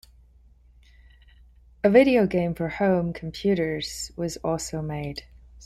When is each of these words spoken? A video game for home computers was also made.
A 1.83 1.89
video 1.91 2.25
game 2.25 2.55
for 2.55 2.69
home 2.69 3.13
computers 3.13 4.11
was 4.15 4.37
also 4.37 4.81
made. 4.81 5.27